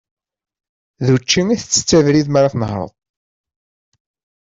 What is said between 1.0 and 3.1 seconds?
D učči i ttetteḍ abrid mi ara tnehhreḍ.